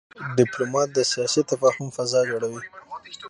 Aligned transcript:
ډيپلومات 0.37 0.87
د 0.93 0.99
سیاسي 1.11 1.41
تفاهم 1.51 1.87
فضا 1.95 2.19
جوړوي. 2.29 2.61